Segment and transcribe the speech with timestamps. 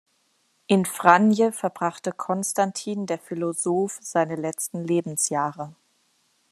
[0.65, 5.75] In Vranje verbrachte Konstantin der Philosoph seine letzten Lebensjahre.